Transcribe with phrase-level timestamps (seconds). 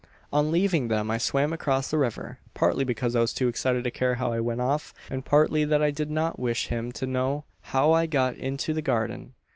[0.33, 3.91] "On leaving them I swam across the river; partly because I was too excited to
[3.91, 7.43] care how I went off, and partly that I did not wish him to know
[7.65, 9.33] how I had got into the garden.